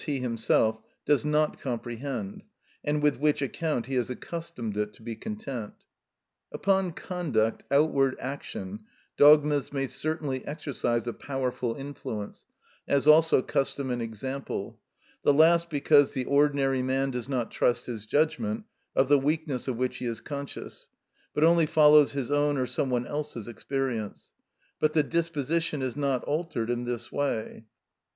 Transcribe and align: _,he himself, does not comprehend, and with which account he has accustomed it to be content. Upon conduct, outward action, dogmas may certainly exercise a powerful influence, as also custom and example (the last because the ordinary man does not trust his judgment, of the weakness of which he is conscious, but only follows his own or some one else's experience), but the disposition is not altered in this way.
_,he 0.03 0.17
himself, 0.19 0.79
does 1.05 1.23
not 1.23 1.59
comprehend, 1.61 2.41
and 2.83 3.03
with 3.03 3.17
which 3.19 3.39
account 3.39 3.85
he 3.85 3.93
has 3.93 4.09
accustomed 4.09 4.75
it 4.75 4.93
to 4.93 5.03
be 5.03 5.15
content. 5.15 5.73
Upon 6.51 6.91
conduct, 6.91 7.63
outward 7.69 8.17
action, 8.19 8.79
dogmas 9.15 9.71
may 9.71 9.85
certainly 9.85 10.43
exercise 10.47 11.05
a 11.05 11.13
powerful 11.13 11.75
influence, 11.75 12.47
as 12.87 13.05
also 13.05 13.43
custom 13.43 13.91
and 13.91 14.01
example 14.01 14.79
(the 15.21 15.35
last 15.35 15.69
because 15.69 16.13
the 16.13 16.25
ordinary 16.25 16.81
man 16.81 17.11
does 17.11 17.29
not 17.29 17.51
trust 17.51 17.85
his 17.85 18.07
judgment, 18.07 18.63
of 18.95 19.07
the 19.07 19.19
weakness 19.19 19.67
of 19.67 19.77
which 19.77 19.97
he 19.97 20.07
is 20.07 20.19
conscious, 20.19 20.89
but 21.31 21.43
only 21.43 21.67
follows 21.67 22.13
his 22.13 22.31
own 22.31 22.57
or 22.57 22.65
some 22.65 22.89
one 22.89 23.05
else's 23.05 23.47
experience), 23.47 24.31
but 24.79 24.93
the 24.93 25.03
disposition 25.03 25.83
is 25.83 25.95
not 25.95 26.23
altered 26.23 26.71
in 26.71 26.85
this 26.85 27.11
way. 27.11 27.65